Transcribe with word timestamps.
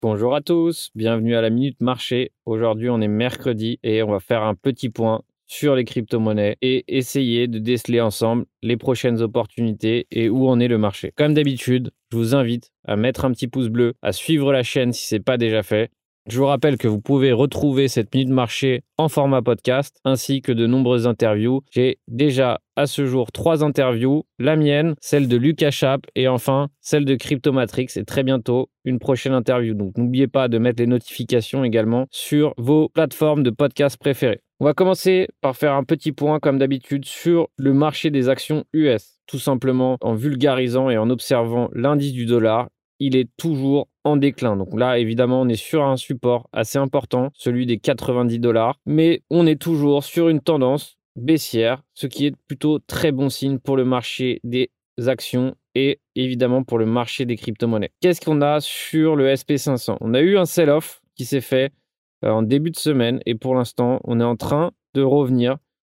Bonjour 0.00 0.36
à 0.36 0.40
tous, 0.40 0.90
bienvenue 0.94 1.34
à 1.34 1.40
la 1.40 1.50
Minute 1.50 1.80
Marché. 1.80 2.30
Aujourd'hui, 2.46 2.88
on 2.88 3.00
est 3.00 3.08
mercredi 3.08 3.80
et 3.82 4.04
on 4.04 4.12
va 4.12 4.20
faire 4.20 4.44
un 4.44 4.54
petit 4.54 4.90
point 4.90 5.22
sur 5.48 5.74
les 5.74 5.84
crypto-monnaies 5.84 6.56
et 6.62 6.84
essayer 6.86 7.48
de 7.48 7.58
déceler 7.58 8.00
ensemble 8.00 8.44
les 8.62 8.76
prochaines 8.76 9.22
opportunités 9.22 10.06
et 10.12 10.28
où 10.28 10.46
en 10.46 10.60
est 10.60 10.68
le 10.68 10.78
marché. 10.78 11.12
Comme 11.16 11.34
d'habitude, 11.34 11.90
je 12.12 12.16
vous 12.16 12.36
invite 12.36 12.70
à 12.84 12.94
mettre 12.94 13.24
un 13.24 13.32
petit 13.32 13.48
pouce 13.48 13.70
bleu, 13.70 13.94
à 14.00 14.12
suivre 14.12 14.52
la 14.52 14.62
chaîne 14.62 14.92
si 14.92 15.08
ce 15.08 15.16
n'est 15.16 15.20
pas 15.20 15.36
déjà 15.36 15.64
fait 15.64 15.90
je 16.28 16.38
vous 16.38 16.46
rappelle 16.46 16.76
que 16.76 16.88
vous 16.88 17.00
pouvez 17.00 17.32
retrouver 17.32 17.88
cette 17.88 18.14
minute 18.14 18.28
marché 18.28 18.82
en 18.98 19.08
format 19.08 19.42
podcast 19.42 19.98
ainsi 20.04 20.42
que 20.42 20.52
de 20.52 20.66
nombreuses 20.66 21.06
interviews. 21.06 21.62
J'ai 21.70 21.98
déjà 22.06 22.60
à 22.76 22.86
ce 22.86 23.06
jour 23.06 23.32
trois 23.32 23.64
interviews, 23.64 24.24
la 24.38 24.56
mienne, 24.56 24.94
celle 25.00 25.28
de 25.28 25.36
Lucas 25.36 25.70
Chap 25.70 26.02
et 26.14 26.28
enfin 26.28 26.68
celle 26.80 27.04
de 27.04 27.14
Cryptomatrix 27.14 27.88
et 27.96 28.04
très 28.04 28.22
bientôt 28.22 28.70
une 28.84 28.98
prochaine 28.98 29.32
interview. 29.32 29.74
Donc 29.74 29.96
n'oubliez 29.96 30.28
pas 30.28 30.48
de 30.48 30.58
mettre 30.58 30.80
les 30.80 30.86
notifications 30.86 31.64
également 31.64 32.06
sur 32.10 32.54
vos 32.58 32.88
plateformes 32.88 33.42
de 33.42 33.50
podcast 33.50 33.96
préférées. 33.96 34.40
On 34.60 34.64
va 34.64 34.74
commencer 34.74 35.28
par 35.40 35.56
faire 35.56 35.74
un 35.74 35.84
petit 35.84 36.12
point 36.12 36.40
comme 36.40 36.58
d'habitude 36.58 37.04
sur 37.04 37.48
le 37.56 37.72
marché 37.72 38.10
des 38.10 38.28
actions 38.28 38.64
US 38.72 39.18
tout 39.28 39.38
simplement 39.38 39.98
en 40.00 40.14
vulgarisant 40.14 40.90
et 40.90 40.98
en 40.98 41.10
observant 41.10 41.68
l'indice 41.72 42.12
du 42.12 42.26
dollar 42.26 42.68
il 42.98 43.16
est 43.16 43.28
toujours 43.36 43.88
en 44.04 44.16
déclin. 44.16 44.56
Donc 44.56 44.78
là, 44.78 44.98
évidemment, 44.98 45.40
on 45.42 45.48
est 45.48 45.56
sur 45.56 45.84
un 45.84 45.96
support 45.96 46.48
assez 46.52 46.78
important, 46.78 47.30
celui 47.34 47.66
des 47.66 47.78
90 47.78 48.38
dollars, 48.38 48.78
mais 48.86 49.22
on 49.30 49.46
est 49.46 49.60
toujours 49.60 50.04
sur 50.04 50.28
une 50.28 50.40
tendance 50.40 50.98
baissière, 51.16 51.82
ce 51.94 52.06
qui 52.06 52.26
est 52.26 52.36
plutôt 52.46 52.78
très 52.78 53.12
bon 53.12 53.28
signe 53.28 53.58
pour 53.58 53.76
le 53.76 53.84
marché 53.84 54.40
des 54.44 54.70
actions 55.06 55.54
et 55.74 56.00
évidemment 56.14 56.64
pour 56.64 56.78
le 56.78 56.86
marché 56.86 57.24
des 57.24 57.36
crypto-monnaies. 57.36 57.92
Qu'est-ce 58.00 58.20
qu'on 58.20 58.40
a 58.40 58.60
sur 58.60 59.16
le 59.16 59.32
SP500 59.32 59.98
On 60.00 60.14
a 60.14 60.20
eu 60.20 60.36
un 60.38 60.44
sell-off 60.44 61.02
qui 61.14 61.24
s'est 61.24 61.40
fait 61.40 61.72
euh, 62.24 62.30
en 62.30 62.42
début 62.42 62.70
de 62.70 62.76
semaine 62.76 63.20
et 63.26 63.34
pour 63.34 63.54
l'instant, 63.54 64.00
on 64.04 64.20
est 64.20 64.24
en 64.24 64.36
train 64.36 64.72
de 64.94 65.02
revenir 65.02 65.56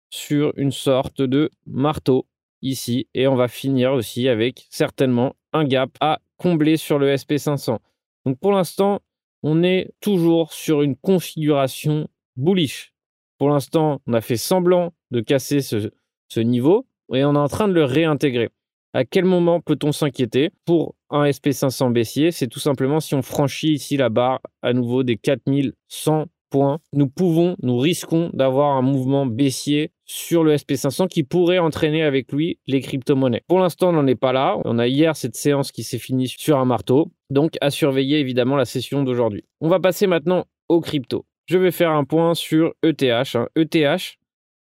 sur 0.09 0.53
une 0.57 0.71
sorte 0.71 1.21
de 1.21 1.49
marteau 1.65 2.25
ici 2.61 3.07
et 3.13 3.27
on 3.27 3.35
va 3.35 3.47
finir 3.47 3.93
aussi 3.93 4.27
avec 4.27 4.67
certainement 4.69 5.35
un 5.53 5.63
gap 5.63 5.91
à 6.01 6.19
combler 6.39 6.77
sur 6.77 6.97
le 6.97 7.13
SP500. 7.13 7.77
Donc 8.25 8.39
pour 8.39 8.51
l'instant, 8.51 9.01
on 9.43 9.61
est 9.61 9.91
toujours 10.01 10.51
sur 10.51 10.81
une 10.81 10.95
configuration 10.95 12.07
bullish. 12.35 12.93
Pour 13.37 13.49
l'instant, 13.49 14.01
on 14.07 14.13
a 14.13 14.21
fait 14.21 14.37
semblant 14.37 14.93
de 15.11 15.21
casser 15.21 15.61
ce, 15.61 15.91
ce 16.29 16.39
niveau 16.39 16.87
et 17.13 17.23
on 17.23 17.35
est 17.35 17.37
en 17.37 17.47
train 17.47 17.67
de 17.67 17.73
le 17.73 17.83
réintégrer. 17.83 18.49
À 18.93 19.05
quel 19.05 19.25
moment 19.25 19.61
peut-on 19.61 19.91
s'inquiéter 19.91 20.49
pour 20.65 20.95
un 21.11 21.25
SP500 21.25 21.91
baissier? 21.93 22.31
C'est 22.31 22.47
tout 22.47 22.59
simplement 22.59 22.99
si 22.99 23.13
on 23.13 23.21
franchit 23.21 23.73
ici 23.73 23.97
la 23.97 24.09
barre 24.09 24.41
à 24.63 24.73
nouveau 24.73 25.03
des 25.03 25.15
4100 25.15 26.25
points, 26.49 26.79
nous 26.93 27.07
pouvons, 27.07 27.55
nous 27.61 27.77
risquons 27.77 28.31
d'avoir 28.33 28.75
un 28.75 28.81
mouvement 28.81 29.25
baissier 29.25 29.91
sur 30.09 30.43
le 30.43 30.55
SP500 30.55 31.07
qui 31.07 31.21
pourrait 31.23 31.59
entraîner 31.59 32.01
avec 32.01 32.31
lui 32.31 32.57
les 32.65 32.81
crypto-monnaies. 32.81 33.43
Pour 33.47 33.59
l'instant, 33.59 33.89
on 33.89 33.91
n'en 33.91 34.07
est 34.07 34.15
pas 34.15 34.33
là. 34.33 34.57
On 34.65 34.79
a 34.79 34.87
hier 34.87 35.15
cette 35.15 35.35
séance 35.35 35.71
qui 35.71 35.83
s'est 35.83 35.99
finie 35.99 36.27
sur 36.27 36.57
un 36.57 36.65
marteau. 36.65 37.11
Donc, 37.29 37.57
à 37.61 37.69
surveiller 37.69 38.19
évidemment 38.19 38.55
la 38.55 38.65
session 38.65 39.03
d'aujourd'hui. 39.03 39.45
On 39.61 39.69
va 39.69 39.79
passer 39.79 40.07
maintenant 40.07 40.45
aux 40.67 40.81
crypto. 40.81 41.25
Je 41.45 41.59
vais 41.59 41.69
faire 41.69 41.91
un 41.91 42.05
point 42.05 42.33
sur 42.33 42.73
ETH. 42.81 43.03
ETH 43.03 43.35
hein. 43.35 43.47
e 43.55 43.97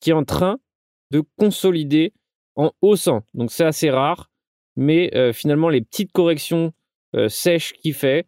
qui 0.00 0.10
est 0.10 0.14
en 0.14 0.24
train 0.24 0.56
de 1.10 1.22
consolider 1.38 2.14
en 2.56 2.72
haussant. 2.80 3.22
Donc, 3.34 3.52
c'est 3.52 3.66
assez 3.66 3.90
rare. 3.90 4.30
Mais 4.76 5.14
euh, 5.14 5.34
finalement, 5.34 5.68
les 5.68 5.82
petites 5.82 6.12
corrections 6.12 6.72
euh, 7.14 7.28
sèches 7.28 7.74
qu'il 7.74 7.92
fait 7.92 8.26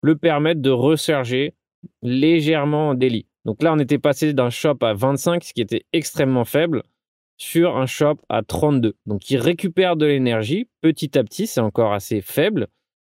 le 0.00 0.14
permettent 0.16 0.60
de 0.60 0.70
resurger 0.70 1.54
légèrement 2.02 2.90
en 2.90 2.94
délit. 2.94 3.26
Donc 3.44 3.62
là, 3.62 3.72
on 3.72 3.78
était 3.78 3.98
passé 3.98 4.32
d'un 4.32 4.50
shop 4.50 4.78
à 4.82 4.94
25, 4.94 5.42
ce 5.44 5.52
qui 5.52 5.60
était 5.60 5.84
extrêmement 5.92 6.44
faible, 6.44 6.82
sur 7.36 7.76
un 7.76 7.86
shop 7.86 8.16
à 8.28 8.42
32. 8.42 8.94
Donc 9.06 9.28
il 9.30 9.38
récupère 9.38 9.96
de 9.96 10.06
l'énergie 10.06 10.68
petit 10.80 11.18
à 11.18 11.24
petit, 11.24 11.46
c'est 11.46 11.60
encore 11.60 11.92
assez 11.92 12.20
faible, 12.20 12.68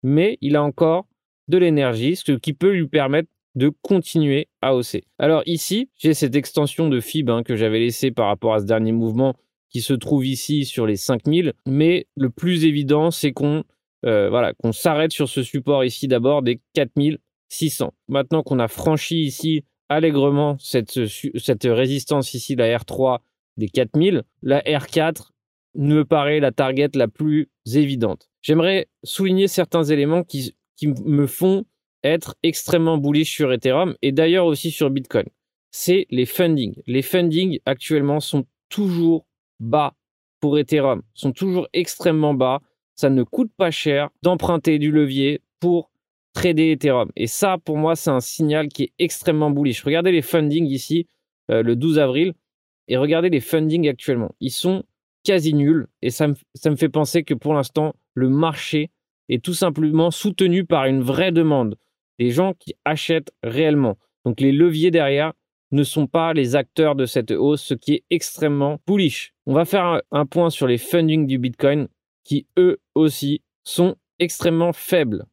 mais 0.03 0.38
il 0.41 0.55
a 0.55 0.63
encore 0.63 1.05
de 1.47 1.57
l'énergie, 1.57 2.16
ce 2.16 2.31
qui 2.31 2.53
peut 2.53 2.72
lui 2.72 2.88
permettre 2.88 3.29
de 3.53 3.72
continuer 3.83 4.47
à 4.61 4.75
hausser. 4.75 5.03
Alors 5.19 5.44
ici, 5.45 5.89
j'ai 5.95 6.13
cette 6.13 6.35
extension 6.35 6.89
de 6.89 7.00
FIB 7.00 7.29
hein, 7.29 7.44
que 7.44 7.55
j'avais 7.55 7.79
laissée 7.79 8.11
par 8.11 8.27
rapport 8.27 8.55
à 8.55 8.59
ce 8.59 8.66
dernier 8.66 8.91
mouvement 8.91 9.35
qui 9.69 9.81
se 9.81 9.94
trouve 9.94 10.25
ici 10.25 10.66
sur 10.66 10.88
les 10.88 10.95
5000, 10.95 11.53
mais 11.67 12.07
le 12.16 12.29
plus 12.29 12.66
évident, 12.66 13.11
c'est 13.11 13.31
qu'on 13.31 13.63
euh, 14.05 14.29
voilà, 14.29 14.53
qu'on 14.53 14.71
s'arrête 14.71 15.11
sur 15.11 15.29
ce 15.29 15.41
support 15.41 15.83
ici 15.83 16.07
d'abord 16.07 16.41
des 16.41 16.61
4000 16.73 17.19
600. 17.50 17.94
Maintenant 18.07 18.44
qu'on 18.44 18.59
a 18.59 18.67
franchi 18.67 19.21
ici 19.21 19.63
allègrement 19.90 20.57
cette, 20.59 20.94
résistance 21.63 22.34
ici, 22.34 22.56
la 22.56 22.78
R3 22.78 23.19
des 23.57 23.69
4000, 23.69 24.23
la 24.41 24.62
R4 24.62 25.29
me 25.75 26.03
paraît 26.03 26.40
la 26.40 26.51
target 26.51 26.90
la 26.94 27.07
plus 27.07 27.50
évidente. 27.73 28.29
J'aimerais 28.41 28.88
souligner 29.03 29.47
certains 29.47 29.84
éléments 29.84 30.24
qui, 30.24 30.56
qui 30.75 30.88
me 30.88 31.28
font 31.28 31.66
être 32.03 32.35
extrêmement 32.44 32.97
bullish 32.97 33.34
sur 33.34 33.51
Ethereum 33.51 33.95
et 34.01 34.12
d'ailleurs 34.12 34.45
aussi 34.45 34.72
sur 34.72 34.90
Bitcoin. 34.90 35.25
C'est 35.72 36.06
les 36.09 36.25
fundings. 36.25 36.75
Les 36.85 37.01
fundings 37.01 37.59
actuellement 37.66 38.19
sont 38.19 38.45
toujours 38.69 39.25
bas 39.59 39.95
pour 40.40 40.57
Ethereum, 40.57 41.01
sont 41.13 41.31
toujours 41.31 41.68
extrêmement 41.74 42.34
bas. 42.34 42.62
Ça 42.95 43.09
ne 43.09 43.24
coûte 43.24 43.51
pas 43.57 43.72
cher 43.72 44.09
d'emprunter 44.22 44.79
du 44.79 44.91
levier 44.91 45.41
pour 45.59 45.91
trader 46.35 46.73
Ethereum. 46.73 47.09
Et 47.16 47.25
ça, 47.25 47.57
pour 47.63 47.78
moi, 47.78 47.96
c'est 47.96 48.12
un 48.12 48.19
signal 48.19 48.68
qui 48.68 48.84
est 48.84 48.94
extrêmement 49.00 49.50
bullish. 49.50 49.84
Regardez 49.84 50.12
les 50.12 50.22
fundings 50.22 50.68
ici, 50.68 51.07
euh, 51.50 51.63
le 51.63 51.75
12 51.75 51.97
avril, 51.97 52.34
et 52.88 52.97
regardez 52.97 53.29
les 53.29 53.40
fundings 53.40 53.88
actuellement. 53.88 54.35
Ils 54.40 54.51
sont 54.51 54.84
quasi 55.24 55.53
nuls, 55.56 55.88
et 56.03 56.12
ça 56.12 56.28
me, 56.28 56.75
fait 56.75 56.90
penser 56.90 57.24
que 57.24 57.34
pour 57.34 57.56
l'instant, 57.56 57.95
le 58.13 58.29
marché 58.29 58.91
est 59.29 59.44
tout 59.44 59.56
simplement 59.56 60.12
soutenu 60.12 60.66
par 60.66 60.85
une 60.85 61.01
vraie 61.01 61.31
demande. 61.31 61.78
Des 62.19 62.29
gens 62.29 62.53
qui 62.53 62.75
achètent 62.85 63.31
réellement. 63.41 63.97
Donc 64.24 64.40
les 64.40 64.51
leviers 64.51 64.91
derrière 64.91 65.34
ne 65.72 65.84
sont 65.84 66.06
pas 66.06 66.34
les 66.34 66.56
acteurs 66.56 66.95
de 66.95 67.06
cette 67.06 67.31
hausse, 67.31 67.63
ce 67.63 67.74
qui 67.74 67.94
est 67.95 68.03
extrêmement 68.12 68.79
bullish. 68.85 69.34
On 69.47 69.53
va 69.53 69.66
faire 69.66 69.85
un, 69.85 70.01
un 70.12 70.25
point 70.25 70.50
sur 70.50 70.68
les 70.68 70.78
fundings 70.78 71.25
du 71.25 71.40
Bitcoin 71.40 71.88
qui, 72.24 72.45
eux 72.57 72.78
aussi, 72.94 73.41
sont 73.63 73.95
extrêmement 74.19 74.74
faibles. 74.74 75.25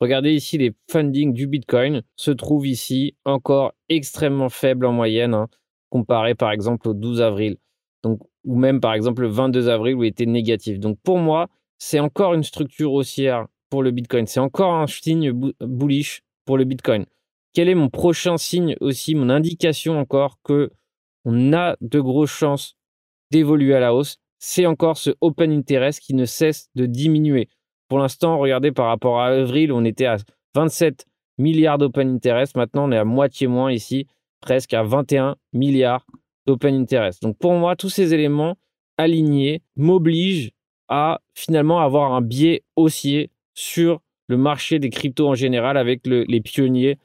Regardez 0.00 0.32
ici 0.32 0.58
les 0.58 0.74
fundings 0.90 1.32
du 1.32 1.46
Bitcoin 1.46 2.02
se 2.16 2.30
trouvent 2.30 2.66
ici 2.66 3.16
encore 3.24 3.72
extrêmement 3.88 4.50
faibles 4.50 4.86
en 4.86 4.92
moyenne, 4.92 5.34
hein, 5.34 5.48
comparé 5.90 6.34
par 6.34 6.50
exemple 6.50 6.88
au 6.88 6.94
12 6.94 7.22
avril, 7.22 7.56
donc, 8.02 8.20
ou 8.44 8.56
même 8.56 8.80
par 8.80 8.92
exemple 8.94 9.22
le 9.22 9.28
22 9.28 9.68
avril 9.68 9.94
où 9.94 10.04
il 10.04 10.08
était 10.08 10.26
négatif. 10.26 10.78
Donc 10.78 10.98
pour 11.02 11.18
moi, 11.18 11.48
c'est 11.78 12.00
encore 12.00 12.34
une 12.34 12.42
structure 12.42 12.92
haussière 12.92 13.46
pour 13.70 13.82
le 13.82 13.90
Bitcoin. 13.90 14.26
C'est 14.26 14.40
encore 14.40 14.74
un 14.74 14.86
signe 14.86 15.32
bullish 15.60 16.22
pour 16.44 16.58
le 16.58 16.64
Bitcoin. 16.64 17.06
Quel 17.52 17.68
est 17.68 17.74
mon 17.74 17.88
prochain 17.88 18.36
signe 18.36 18.76
aussi, 18.80 19.14
mon 19.14 19.30
indication 19.30 19.98
encore 19.98 20.38
que 20.42 20.70
on 21.24 21.52
a 21.52 21.76
de 21.80 22.00
grosses 22.00 22.30
chances 22.30 22.76
d'évoluer 23.30 23.74
à 23.74 23.80
la 23.80 23.94
hausse? 23.94 24.18
C'est 24.38 24.66
encore 24.66 24.98
ce 24.98 25.10
open 25.20 25.50
interest 25.50 26.00
qui 26.00 26.14
ne 26.14 26.26
cesse 26.26 26.68
de 26.74 26.86
diminuer. 26.86 27.48
Pour 27.88 27.98
l'instant, 27.98 28.38
regardez 28.38 28.72
par 28.72 28.86
rapport 28.86 29.20
à 29.20 29.26
avril, 29.28 29.72
on 29.72 29.84
était 29.84 30.06
à 30.06 30.16
27 30.54 31.06
milliards 31.38 31.78
d'open 31.78 32.14
interest. 32.14 32.56
Maintenant, 32.56 32.88
on 32.88 32.92
est 32.92 32.98
à 32.98 33.04
moitié 33.04 33.46
moins 33.46 33.70
ici, 33.72 34.06
presque 34.40 34.74
à 34.74 34.82
21 34.82 35.36
milliards 35.52 36.06
d'open 36.46 36.74
interest. 36.74 37.22
Donc 37.22 37.38
pour 37.38 37.52
moi, 37.54 37.76
tous 37.76 37.90
ces 37.90 38.14
éléments 38.14 38.56
alignés 38.98 39.62
m'obligent 39.76 40.52
à 40.88 41.20
finalement 41.34 41.80
avoir 41.80 42.12
un 42.12 42.22
biais 42.22 42.62
haussier 42.76 43.30
sur 43.54 44.00
le 44.28 44.36
marché 44.36 44.78
des 44.78 44.90
cryptos 44.90 45.28
en 45.28 45.34
général 45.34 45.76
avec 45.76 46.06
les 46.06 46.40
pionniers, 46.40 46.98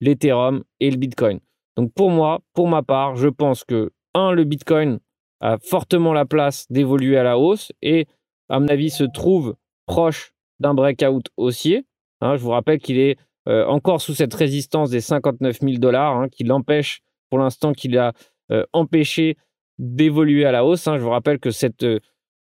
l'Ethereum 0.00 0.64
et 0.80 0.90
le 0.90 0.96
Bitcoin. 0.96 1.40
Donc 1.76 1.92
pour 1.92 2.10
moi, 2.10 2.40
pour 2.54 2.68
ma 2.68 2.82
part, 2.82 3.16
je 3.16 3.28
pense 3.28 3.64
que, 3.64 3.90
un, 4.14 4.32
le 4.32 4.44
Bitcoin 4.44 4.98
a 5.40 5.58
fortement 5.58 6.12
la 6.12 6.24
place 6.24 6.66
d'évoluer 6.70 7.16
à 7.16 7.22
la 7.22 7.38
hausse 7.38 7.72
et, 7.82 8.06
à 8.48 8.58
mon 8.58 8.68
avis, 8.68 8.90
se 8.90 9.04
trouve 9.04 9.54
proche 9.88 10.32
d'un 10.60 10.74
breakout 10.74 11.22
haussier. 11.36 11.84
Hein, 12.20 12.36
je 12.36 12.42
vous 12.42 12.50
rappelle 12.50 12.78
qu'il 12.78 12.98
est 12.98 13.16
euh, 13.48 13.66
encore 13.66 14.00
sous 14.00 14.14
cette 14.14 14.34
résistance 14.34 14.90
des 14.90 15.00
59 15.00 15.60
000 15.60 15.78
dollars, 15.78 16.16
hein, 16.16 16.28
qui 16.28 16.44
l'empêche 16.44 17.00
pour 17.30 17.38
l'instant, 17.38 17.72
qu'il 17.72 17.98
a 17.98 18.12
euh, 18.52 18.64
empêché 18.72 19.36
d'évoluer 19.78 20.44
à 20.44 20.52
la 20.52 20.64
hausse. 20.64 20.86
Hein. 20.86 20.98
Je 20.98 21.02
vous 21.02 21.10
rappelle 21.10 21.38
que 21.38 21.50
cette 21.50 21.82
euh, 21.82 21.98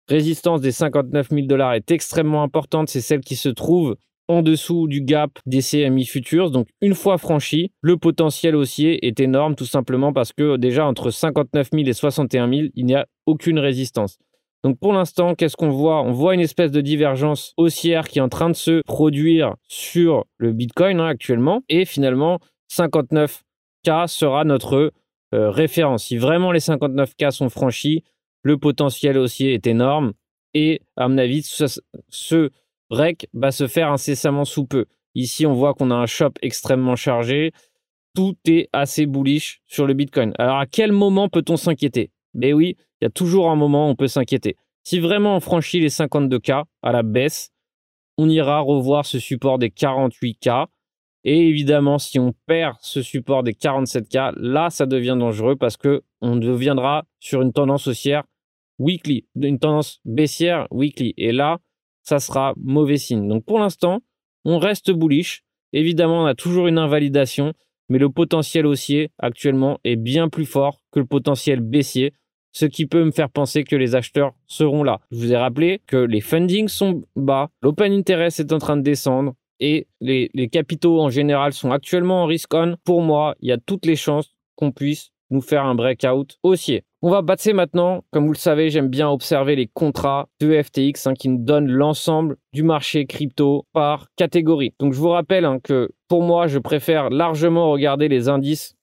résistance 0.07 0.61
des 0.61 0.71
59 0.71 1.29
000 1.29 1.47
dollars 1.47 1.73
est 1.73 1.91
extrêmement 1.91 2.43
importante. 2.43 2.89
C'est 2.89 3.01
celle 3.01 3.21
qui 3.21 3.35
se 3.35 3.49
trouve 3.49 3.95
en 4.29 4.41
dessous 4.41 4.87
du 4.87 5.01
gap 5.01 5.31
des 5.45 5.61
CMI 5.61 6.05
futures. 6.05 6.51
Donc, 6.51 6.67
une 6.81 6.95
fois 6.95 7.17
franchi, 7.17 7.71
le 7.81 7.97
potentiel 7.97 8.55
haussier 8.55 9.07
est 9.07 9.19
énorme, 9.19 9.55
tout 9.55 9.65
simplement 9.65 10.11
parce 10.11 10.33
que 10.33 10.57
déjà 10.57 10.85
entre 10.85 11.11
59 11.11 11.69
000 11.71 11.83
et 11.85 11.93
61 11.93 12.49
000, 12.49 12.67
il 12.75 12.85
n'y 12.85 12.95
a 12.95 13.07
aucune 13.25 13.59
résistance. 13.59 14.17
Donc 14.63 14.79
pour 14.79 14.93
l'instant, 14.93 15.35
qu'est-ce 15.35 15.55
qu'on 15.55 15.69
voit? 15.69 16.01
On 16.01 16.11
voit 16.11 16.33
une 16.33 16.39
espèce 16.39 16.71
de 16.71 16.81
divergence 16.81 17.53
haussière 17.57 18.07
qui 18.07 18.19
est 18.19 18.21
en 18.21 18.29
train 18.29 18.49
de 18.49 18.55
se 18.55 18.81
produire 18.83 19.55
sur 19.67 20.25
le 20.37 20.51
Bitcoin 20.51 20.99
hein, 20.99 21.07
actuellement. 21.07 21.61
Et 21.69 21.85
finalement, 21.85 22.39
59K 22.71 24.07
sera 24.07 24.43
notre 24.43 24.91
euh, 25.33 25.49
référence. 25.49 26.05
Si 26.05 26.17
vraiment 26.17 26.51
les 26.51 26.59
59K 26.59 27.31
sont 27.31 27.49
franchis, 27.49 28.03
le 28.43 28.57
potentiel 28.57 29.17
haussier 29.17 29.53
est 29.53 29.67
énorme. 29.67 30.13
Et 30.53 30.81
à 30.95 31.07
mon 31.07 31.17
avis, 31.17 31.43
ce, 31.43 32.49
rec 32.89 33.27
va 33.33 33.51
se 33.51 33.67
faire 33.67 33.91
incessamment 33.91 34.45
sous 34.45 34.65
peu. 34.65 34.85
Ici, 35.15 35.45
on 35.45 35.53
voit 35.53 35.73
qu'on 35.73 35.91
a 35.91 35.95
un 35.95 36.05
shop 36.05 36.31
extrêmement 36.41 36.95
chargé. 36.95 37.51
Tout 38.15 38.35
est 38.47 38.69
assez 38.73 39.05
bullish 39.05 39.61
sur 39.67 39.85
le 39.85 39.93
Bitcoin. 39.93 40.33
Alors 40.39 40.57
à 40.57 40.65
quel 40.65 40.91
moment 40.91 41.29
peut-on 41.29 41.57
s'inquiéter? 41.57 42.11
Mais 42.33 42.53
oui, 42.53 42.77
il 43.01 43.05
y 43.05 43.07
a 43.07 43.11
toujours 43.11 43.49
un 43.49 43.55
moment 43.55 43.87
où 43.87 43.91
on 43.91 43.95
peut 43.95 44.07
s'inquiéter. 44.07 44.55
Si 44.83 44.99
vraiment 44.99 45.35
on 45.35 45.39
franchit 45.39 45.79
les 45.79 45.89
52K 45.89 46.63
à 46.81 46.91
la 46.91 47.03
baisse, 47.03 47.51
on 48.17 48.29
ira 48.29 48.59
revoir 48.59 49.05
ce 49.05 49.19
support 49.19 49.59
des 49.59 49.69
48K. 49.69 50.67
Et 51.23 51.47
évidemment, 51.47 51.97
si 51.97 52.19
on 52.19 52.33
perd 52.45 52.77
ce 52.81 53.01
support 53.01 53.43
des 53.43 53.53
47K, 53.53 54.33
là, 54.37 54.69
ça 54.69 54.85
devient 54.85 55.17
dangereux 55.19 55.55
parce 55.55 55.77
que 55.77 56.03
on 56.21 56.35
deviendra 56.37 57.03
sur 57.19 57.41
une 57.41 57.51
tendance 57.51 57.87
haussière 57.87 58.23
weekly, 58.79 59.25
une 59.35 59.59
tendance 59.59 59.99
baissière 60.05 60.67
weekly. 60.71 61.13
Et 61.17 61.31
là, 61.31 61.59
ça 62.03 62.19
sera 62.19 62.53
mauvais 62.57 62.97
signe. 62.97 63.27
Donc 63.27 63.43
pour 63.45 63.59
l'instant, 63.59 63.99
on 64.45 64.57
reste 64.57 64.91
bullish. 64.91 65.43
Évidemment, 65.73 66.23
on 66.23 66.25
a 66.25 66.35
toujours 66.35 66.67
une 66.67 66.77
invalidation, 66.77 67.53
mais 67.89 67.97
le 67.97 68.09
potentiel 68.09 68.65
haussier 68.65 69.11
actuellement 69.17 69.79
est 69.83 69.97
bien 69.97 70.29
plus 70.29 70.45
fort 70.45 70.81
que 70.91 70.99
le 70.99 71.05
potentiel 71.05 71.59
baissier 71.59 72.13
ce 72.57 72.65
qui 72.65 72.87
peut 72.87 73.03
me 73.03 73.11
faire 73.11 73.29
penser 73.29 73.63
que 73.63 73.75
les 73.75 73.93
acheteurs 73.93 74.33
seront 74.47 74.83
là. 74.83 74.99
Je 75.11 75.17
vous 75.17 75.31
ai 75.31 75.37
rappelé 75.37 75.79
que 75.85 75.97
les 75.97 76.21
fundings 76.21 76.67
sont 76.67 77.03
bas, 77.15 77.49
l'open 77.61 77.93
interest 77.93 78.39
est 78.39 78.51
en 78.51 78.57
train 78.57 78.77
de 78.77 78.81
descendre 78.81 79.35
et 79.59 79.85
les, 80.01 80.49
capitaux 80.51 80.99
en 80.99 81.09
général 81.09 81.53
sont 81.53 81.71
actuellement 81.71 82.23
en 82.23 82.25
risk 82.25 82.51
on. 82.55 82.75
Pour 82.83 83.01
moi, 83.03 83.35
il 83.41 83.49
y 83.49 83.51
a 83.51 83.57
toutes 83.57 83.85
les 83.85 83.95
chances 83.95 84.33
qu'on 84.55 84.71
puisse 84.71 85.11
nous 85.29 85.41
faire 85.41 85.65
un 85.65 85.75
breakout 85.75 86.37
haussier. 86.41 86.83
On 87.03 87.11
va 87.11 87.21
passer 87.21 87.53
maintenant, 87.53 88.03
comme 88.11 88.25
vous 88.25 88.33
le 88.33 88.37
savez, 88.37 88.71
j'aime 88.71 88.87
bien 88.87 89.07
observer 89.07 89.55
les 89.55 89.67
contrats 89.67 90.27
de 90.39 90.59
FTX 90.59 91.05
hein, 91.05 91.13
qui 91.13 91.29
nous 91.29 91.43
donnent 91.43 91.69
l'ensemble 91.69 92.37
du 92.53 92.63
marché 92.63 93.05
crypto 93.05 93.67
par 93.71 94.07
catégorie. 94.15 94.73
Donc 94.79 94.93
je 94.93 94.99
vous 94.99 95.09
rappelle 95.09 95.45
hein, 95.45 95.59
que 95.63 95.91
pour 96.07 96.23
moi, 96.23 96.47
je 96.47 96.57
préfère 96.57 97.11
largement 97.11 97.69
regarder 97.69 98.07
les 98.07 98.29
indices 98.29 98.76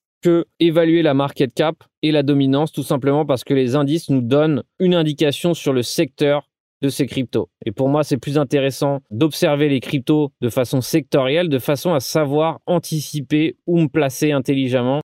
évaluer 0.60 1.02
la 1.02 1.14
market 1.14 1.54
cap 1.54 1.84
et 2.02 2.12
la 2.12 2.22
dominance, 2.22 2.72
tout 2.72 2.82
simplement 2.82 3.26
parce 3.26 3.44
que 3.44 3.54
les 3.54 3.76
indices 3.76 4.10
nous 4.10 4.20
donnent 4.20 4.62
une 4.78 4.94
indication 4.94 5.54
sur 5.54 5.72
le 5.72 5.82
secteur 5.82 6.48
de 6.82 6.88
ces 6.88 7.06
cryptos. 7.06 7.48
Et 7.64 7.72
pour 7.72 7.88
moi, 7.88 8.04
c'est 8.04 8.18
plus 8.18 8.36
intéressant 8.36 9.00
d'observer 9.10 9.68
les 9.68 9.80
cryptos 9.80 10.32
de 10.40 10.50
façon 10.50 10.80
sectorielle, 10.80 11.48
de 11.48 11.58
façon 11.58 11.94
à 11.94 12.00
savoir 12.00 12.60
anticiper 12.66 13.56
ou 13.66 13.80
me 13.80 13.88
placer 13.88 14.32
intelligemment 14.32 15.00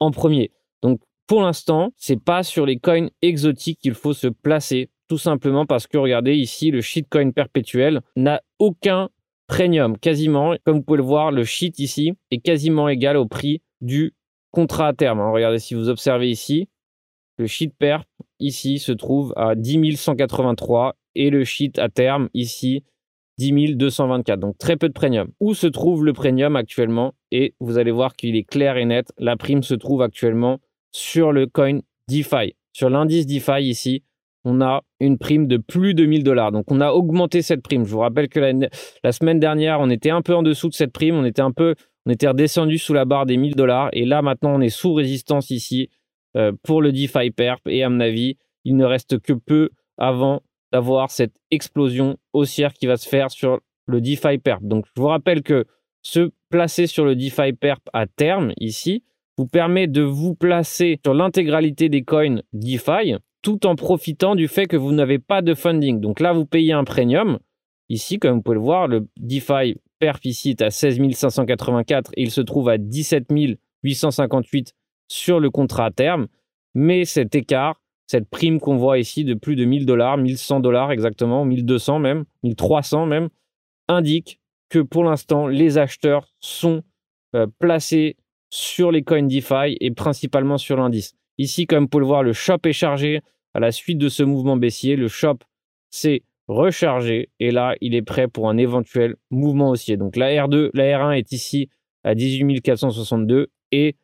en 0.00 0.10
premier. 0.10 0.50
Donc, 0.82 1.00
pour 1.26 1.42
l'instant, 1.42 1.90
c'est 1.96 2.22
pas 2.22 2.42
sur 2.42 2.66
les 2.66 2.78
coins 2.78 3.08
exotiques 3.22 3.78
qu'il 3.80 3.94
faut 3.94 4.14
se 4.14 4.26
placer, 4.26 4.90
tout 5.08 5.18
simplement 5.18 5.66
parce 5.66 5.86
que 5.86 5.98
regardez 5.98 6.34
ici, 6.34 6.70
le 6.70 6.80
shitcoin 6.80 7.30
perpétuel 7.30 8.00
n'a 8.16 8.42
aucun 8.58 9.08
premium, 9.46 9.98
quasiment. 9.98 10.56
Comme 10.64 10.78
vous 10.78 10.82
pouvez 10.82 10.98
le 10.98 11.02
voir, 11.02 11.30
le 11.30 11.44
shit 11.44 11.78
ici 11.78 12.12
est 12.30 12.38
quasiment 12.38 12.88
égal 12.88 13.16
au 13.16 13.26
prix 13.26 13.62
du 13.80 14.14
contrat 14.50 14.88
à 14.88 14.92
terme. 14.92 15.20
Hein. 15.20 15.30
regardez 15.30 15.58
si 15.58 15.74
vous 15.74 15.88
observez 15.88 16.30
ici, 16.30 16.68
le 17.38 17.46
shit 17.46 17.74
perp 17.78 18.08
ici 18.40 18.78
se 18.78 18.92
trouve 18.92 19.32
à 19.36 19.54
10 19.54 19.96
183 19.96 20.96
et 21.14 21.30
le 21.30 21.44
shit 21.44 21.78
à 21.78 21.88
terme 21.88 22.28
ici 22.34 22.84
10 23.38 23.76
224. 23.76 24.40
Donc 24.40 24.56
très 24.58 24.76
peu 24.76 24.88
de 24.88 24.94
premium. 24.94 25.28
Où 25.40 25.54
se 25.54 25.66
trouve 25.66 26.04
le 26.04 26.12
premium 26.12 26.56
actuellement? 26.56 27.14
Et 27.30 27.54
vous 27.60 27.78
allez 27.78 27.90
voir 27.90 28.16
qu'il 28.16 28.36
est 28.36 28.44
clair 28.44 28.76
et 28.76 28.84
net. 28.84 29.12
La 29.18 29.36
prime 29.36 29.62
se 29.62 29.74
trouve 29.74 30.02
actuellement 30.02 30.60
sur 30.92 31.32
le 31.32 31.46
coin 31.46 31.80
DeFi. 32.08 32.54
Sur 32.72 32.88
l'indice 32.88 33.26
DeFi 33.26 33.62
ici, 33.62 34.02
on 34.46 34.60
a 34.60 34.82
une 35.00 35.18
prime 35.18 35.48
de 35.48 35.56
plus 35.56 35.92
de 35.92 36.06
1000 36.06 36.22
dollars. 36.22 36.52
Donc 36.52 36.70
on 36.70 36.80
a 36.80 36.92
augmenté 36.92 37.42
cette 37.42 37.62
prime. 37.62 37.84
Je 37.84 37.90
vous 37.90 37.98
rappelle 37.98 38.28
que 38.28 38.38
la, 38.38 39.12
semaine 39.12 39.40
dernière, 39.40 39.80
on 39.80 39.90
était 39.90 40.10
un 40.10 40.22
peu 40.22 40.34
en 40.34 40.44
dessous 40.44 40.68
de 40.68 40.74
cette 40.74 40.92
prime. 40.92 41.16
On 41.16 41.24
était 41.24 41.42
un 41.42 41.50
peu, 41.50 41.74
on 42.06 42.12
était 42.12 42.28
redescendu 42.28 42.78
sous 42.78 42.94
la 42.94 43.04
barre 43.04 43.26
des 43.26 43.36
1000 43.36 43.56
dollars. 43.56 43.90
Et 43.92 44.04
là, 44.04 44.22
maintenant, 44.22 44.54
on 44.54 44.60
est 44.60 44.68
sous 44.68 44.94
résistance 44.94 45.50
ici 45.50 45.90
euh, 46.36 46.52
pour 46.62 46.80
le 46.80 46.92
DeFi 46.92 47.32
Perp. 47.32 47.60
Et 47.66 47.82
à 47.82 47.90
mon 47.90 47.98
avis, 47.98 48.36
il 48.64 48.76
ne 48.76 48.84
reste 48.84 49.18
que 49.18 49.32
peu 49.32 49.70
avant 49.98 50.42
d'avoir 50.72 51.10
cette 51.10 51.34
explosion 51.50 52.16
haussière 52.32 52.72
qui 52.72 52.86
va 52.86 52.96
se 52.96 53.08
faire 53.08 53.32
sur 53.32 53.60
le 53.86 54.00
DeFi 54.00 54.38
Perp. 54.38 54.62
Donc 54.62 54.86
je 54.86 55.00
vous 55.00 55.08
rappelle 55.08 55.42
que 55.42 55.64
se 56.02 56.30
placer 56.50 56.86
sur 56.86 57.04
le 57.04 57.16
DeFi 57.16 57.52
Perp 57.52 57.82
à 57.92 58.06
terme 58.06 58.52
ici 58.60 59.02
vous 59.38 59.46
permet 59.46 59.86
de 59.86 60.02
vous 60.02 60.34
placer 60.34 60.98
sur 61.04 61.14
l'intégralité 61.14 61.88
des 61.88 62.02
coins 62.02 62.40
DeFi 62.52 63.16
tout 63.46 63.64
en 63.64 63.76
profitant 63.76 64.34
du 64.34 64.48
fait 64.48 64.66
que 64.66 64.76
vous 64.76 64.90
n'avez 64.90 65.20
pas 65.20 65.40
de 65.40 65.54
funding. 65.54 66.00
Donc 66.00 66.18
là, 66.18 66.32
vous 66.32 66.46
payez 66.46 66.72
un 66.72 66.82
premium. 66.82 67.38
Ici, 67.88 68.18
comme 68.18 68.34
vous 68.34 68.42
pouvez 68.42 68.56
le 68.56 68.60
voir, 68.60 68.88
le 68.88 69.06
DeFi 69.20 69.76
perf 70.00 70.18
à 70.60 70.70
16 70.70 70.98
584 71.12 72.10
et 72.16 72.22
il 72.22 72.32
se 72.32 72.40
trouve 72.40 72.68
à 72.68 72.76
17 72.76 73.28
858 73.84 74.74
sur 75.06 75.38
le 75.38 75.50
contrat 75.50 75.84
à 75.84 75.90
terme. 75.92 76.26
Mais 76.74 77.04
cet 77.04 77.36
écart, 77.36 77.80
cette 78.08 78.28
prime 78.28 78.58
qu'on 78.58 78.78
voit 78.78 78.98
ici 78.98 79.22
de 79.22 79.34
plus 79.34 79.54
de 79.54 79.64
1000 79.64 79.86
dollars, 79.86 80.16
1100 80.16 80.58
dollars 80.58 80.90
exactement, 80.90 81.44
1200 81.44 82.00
même, 82.00 82.24
1300 82.42 83.06
même, 83.06 83.28
indique 83.86 84.40
que 84.70 84.80
pour 84.80 85.04
l'instant, 85.04 85.46
les 85.46 85.78
acheteurs 85.78 86.34
sont 86.40 86.82
euh, 87.36 87.46
placés 87.60 88.16
sur 88.50 88.90
les 88.90 89.04
coins 89.04 89.22
DeFi 89.22 89.76
et 89.78 89.92
principalement 89.92 90.58
sur 90.58 90.76
l'indice. 90.76 91.14
Ici, 91.38 91.68
comme 91.68 91.84
vous 91.84 91.88
pouvez 91.88 92.00
le 92.00 92.06
voir, 92.06 92.24
le 92.24 92.32
shop 92.32 92.58
est 92.64 92.72
chargé 92.72 93.20
à 93.56 93.58
la 93.58 93.72
suite 93.72 93.96
de 93.96 94.10
ce 94.10 94.22
mouvement 94.22 94.58
baissier, 94.58 94.96
le 94.96 95.08
shop 95.08 95.38
s'est 95.88 96.24
rechargé 96.46 97.30
et 97.40 97.50
là, 97.50 97.74
il 97.80 97.94
est 97.94 98.02
prêt 98.02 98.28
pour 98.28 98.50
un 98.50 98.58
éventuel 98.58 99.16
mouvement 99.30 99.70
haussier. 99.70 99.96
Donc 99.96 100.16
la 100.16 100.28
R2, 100.28 100.68
la 100.74 100.84
R1 100.84 101.16
est 101.16 101.32
ici 101.32 101.70
à 102.04 102.14
18 102.14 102.60
462 102.60 103.48
et 103.72 103.96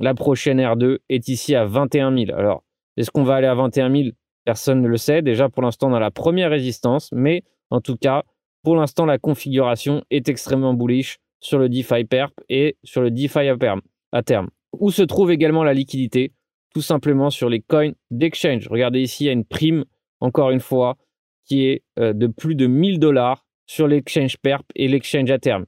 la 0.00 0.12
prochaine 0.12 0.60
R2 0.60 0.98
est 1.08 1.28
ici 1.28 1.54
à 1.54 1.64
21 1.64 2.14
000. 2.14 2.38
Alors, 2.38 2.62
est-ce 2.98 3.10
qu'on 3.10 3.22
va 3.24 3.36
aller 3.36 3.46
à 3.46 3.54
21 3.54 3.90
000 3.90 4.08
Personne 4.44 4.82
ne 4.82 4.88
le 4.88 4.98
sait. 4.98 5.22
Déjà, 5.22 5.48
pour 5.48 5.62
l'instant, 5.62 5.94
a 5.94 5.98
la 5.98 6.10
première 6.10 6.50
résistance, 6.50 7.10
mais 7.12 7.42
en 7.70 7.80
tout 7.80 7.96
cas, 7.96 8.22
pour 8.62 8.76
l'instant, 8.76 9.06
la 9.06 9.16
configuration 9.16 10.04
est 10.10 10.28
extrêmement 10.28 10.74
bullish 10.74 11.16
sur 11.40 11.58
le 11.58 11.70
DeFi 11.70 12.04
perp 12.04 12.34
et 12.50 12.76
sur 12.84 13.00
le 13.00 13.10
DeFi 13.10 13.48
à 14.12 14.22
terme. 14.22 14.50
Où 14.78 14.90
se 14.90 15.00
trouve 15.00 15.32
également 15.32 15.64
la 15.64 15.72
liquidité? 15.72 16.32
Tout 16.74 16.82
simplement 16.82 17.30
sur 17.30 17.48
les 17.48 17.60
coins 17.60 17.92
d'exchange. 18.10 18.68
Regardez 18.68 19.00
ici, 19.00 19.24
il 19.24 19.26
y 19.28 19.30
a 19.30 19.32
une 19.32 19.44
prime, 19.44 19.84
encore 20.20 20.50
une 20.50 20.60
fois, 20.60 20.96
qui 21.46 21.66
est 21.66 21.82
euh, 21.98 22.12
de 22.12 22.26
plus 22.26 22.56
de 22.56 22.66
1000 22.66 22.98
dollars 22.98 23.46
sur 23.66 23.86
l'exchange 23.86 24.36
perp 24.38 24.66
et 24.74 24.88
l'exchange 24.88 25.30
à 25.30 25.38
terme. 25.38 25.64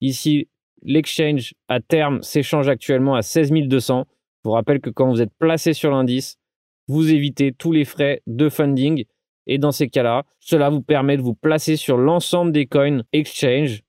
Ici, 0.00 0.48
l'exchange 0.82 1.54
à 1.68 1.80
terme 1.80 2.22
s'échange 2.22 2.68
actuellement 2.68 3.14
à 3.14 3.22
16 3.22 3.50
200. 3.50 4.04
Je 4.08 4.48
vous 4.48 4.52
rappelle 4.52 4.80
que 4.80 4.90
quand 4.90 5.08
vous 5.08 5.22
êtes 5.22 5.32
placé 5.38 5.72
sur 5.72 5.90
l'indice, 5.90 6.36
vous 6.86 7.12
évitez 7.12 7.52
tous 7.52 7.72
les 7.72 7.84
frais 7.84 8.22
de 8.26 8.48
funding. 8.48 9.04
Et 9.46 9.58
dans 9.58 9.72
ces 9.72 9.88
cas-là, 9.88 10.24
cela 10.38 10.68
vous 10.68 10.82
permet 10.82 11.16
de 11.16 11.22
vous 11.22 11.34
placer 11.34 11.76
sur 11.76 11.96
l'ensemble 11.96 12.52
des 12.52 12.66
coins 12.66 13.02
exchange 13.12 13.82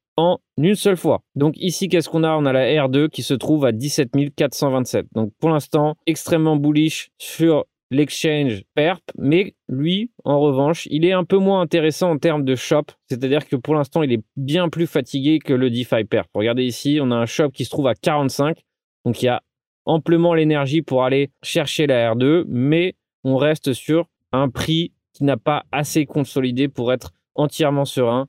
une 0.57 0.75
seule 0.75 0.97
fois. 0.97 1.21
Donc 1.35 1.53
ici, 1.57 1.89
qu'est-ce 1.89 2.09
qu'on 2.09 2.23
a? 2.23 2.35
On 2.35 2.45
a 2.45 2.53
la 2.53 2.65
R2 2.65 3.09
qui 3.09 3.23
se 3.23 3.33
trouve 3.33 3.65
à 3.65 3.71
17 3.71 4.11
427. 4.35 5.07
Donc 5.13 5.31
pour 5.39 5.49
l'instant, 5.49 5.95
extrêmement 6.05 6.55
bullish 6.55 7.09
sur 7.17 7.65
l'exchange 7.89 8.63
PERP, 8.75 9.01
mais 9.17 9.55
lui, 9.69 10.11
en 10.25 10.39
revanche, 10.39 10.87
il 10.91 11.05
est 11.05 11.13
un 11.13 11.23
peu 11.23 11.37
moins 11.37 11.61
intéressant 11.61 12.11
en 12.11 12.17
termes 12.17 12.43
de 12.43 12.55
shop, 12.55 12.83
c'est-à-dire 13.07 13.47
que 13.47 13.55
pour 13.55 13.75
l'instant, 13.75 14.03
il 14.03 14.11
est 14.11 14.23
bien 14.35 14.67
plus 14.69 14.87
fatigué 14.87 15.39
que 15.39 15.53
le 15.53 15.69
DeFi 15.69 16.03
PERP. 16.03 16.27
Regardez 16.33 16.65
ici, 16.65 16.99
on 17.01 17.11
a 17.11 17.15
un 17.15 17.25
shop 17.25 17.51
qui 17.51 17.63
se 17.63 17.69
trouve 17.69 17.87
à 17.87 17.95
45, 17.95 18.57
donc 19.05 19.21
il 19.21 19.27
y 19.27 19.29
a 19.29 19.41
amplement 19.85 20.33
l'énergie 20.33 20.81
pour 20.81 21.05
aller 21.05 21.31
chercher 21.43 21.87
la 21.87 22.13
R2, 22.13 22.43
mais 22.47 22.95
on 23.23 23.37
reste 23.37 23.71
sur 23.71 24.07
un 24.33 24.49
prix 24.49 24.91
qui 25.13 25.23
n'a 25.23 25.37
pas 25.37 25.63
assez 25.71 26.05
consolidé 26.05 26.67
pour 26.67 26.91
être 26.91 27.11
entièrement 27.35 27.85
serein 27.85 28.27